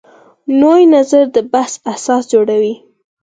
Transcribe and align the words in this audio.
نوی 0.61 0.83
نظر 0.95 1.23
د 1.35 1.37
بحث 1.53 1.73
اساس 1.93 2.23
جوړوي 2.33 2.75